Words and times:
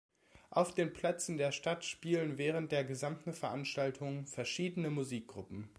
Auf 0.49 0.73
den 0.73 0.93
Plätzen 0.93 1.37
der 1.37 1.51
Stadt 1.51 1.85
spielen 1.85 2.39
während 2.39 2.71
der 2.71 2.83
gesamten 2.83 3.33
Veranstaltung 3.33 4.25
verschiedene 4.25 4.89
Musikgruppen. 4.89 5.69